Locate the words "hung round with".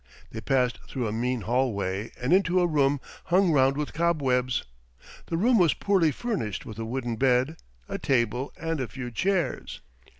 3.25-3.93